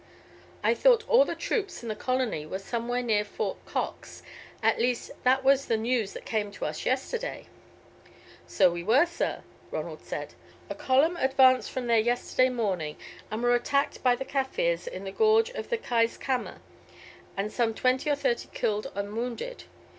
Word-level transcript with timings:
I 0.63 0.73
thought 0.73 1.07
all 1.07 1.25
the 1.25 1.35
troops 1.35 1.83
in 1.83 1.87
the 1.87 1.95
colony 1.95 2.43
were 2.43 2.57
somewhere 2.57 3.03
near 3.03 3.23
Fort 3.23 3.63
Cox, 3.67 4.23
at 4.63 4.79
least 4.81 5.11
that 5.21 5.43
was 5.43 5.67
the 5.67 5.77
news 5.77 6.13
that 6.13 6.25
came 6.25 6.49
to 6.53 6.65
us 6.65 6.87
yesterday." 6.87 7.45
"So 8.47 8.71
we 8.71 8.81
were, 8.83 9.05
sir," 9.05 9.43
Ronald 9.69 10.01
said. 10.03 10.33
"A 10.71 10.73
column 10.73 11.17
advanced 11.17 11.69
from 11.69 11.85
there 11.85 11.99
yesterday 11.99 12.49
morning, 12.49 12.97
and 13.29 13.43
were 13.43 13.53
attacked 13.53 14.01
by 14.01 14.15
the 14.15 14.25
Kaffirs 14.25 14.87
in 14.87 15.03
the 15.03 15.11
gorge 15.11 15.51
of 15.51 15.69
the 15.69 15.77
Keiskamma 15.77 16.61
and 17.37 17.53
some 17.53 17.75
twenty 17.75 18.09
or 18.09 18.15
thirty 18.15 18.47
killed 18.55 18.91
and 18.95 19.13
wounded. 19.15 19.65